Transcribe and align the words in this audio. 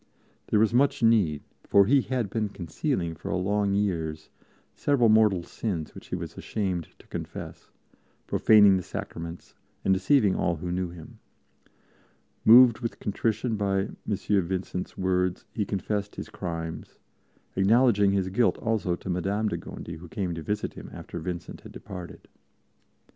There 0.47 0.59
was 0.59 0.73
much 0.73 1.03
need, 1.03 1.43
for 1.63 1.85
he 1.85 2.01
had 2.01 2.31
been 2.31 2.49
concealing 2.49 3.13
for 3.13 3.31
long 3.35 3.75
years 3.75 4.31
several 4.73 5.09
mortal 5.09 5.43
sins 5.43 5.93
which 5.93 6.07
he 6.07 6.15
was 6.15 6.35
ashamed 6.35 6.87
to 6.97 7.05
confess, 7.05 7.69
profaning 8.25 8.77
the 8.77 8.81
Sacraments 8.81 9.53
and 9.85 9.93
deceiving 9.93 10.35
all 10.35 10.55
who 10.55 10.71
knew 10.71 10.89
him. 10.89 11.19
Moved 12.43 12.79
with 12.79 12.99
contrition 12.99 13.55
by 13.57 13.81
M. 13.81 13.97
Vincent's 14.07 14.97
words, 14.97 15.45
he 15.53 15.65
confessed 15.65 16.15
his 16.15 16.29
crimes, 16.29 16.97
acknowledging 17.55 18.09
his 18.11 18.29
guilt 18.29 18.57
also 18.57 18.95
to 18.95 19.07
Madame 19.07 19.49
de 19.49 19.57
Gondi, 19.57 19.97
who 19.97 20.07
came 20.09 20.33
to 20.33 20.41
visit 20.41 20.73
him 20.73 20.89
after 20.91 21.19
Vincent 21.19 21.61
had 21.61 21.71
departed. 21.71 22.27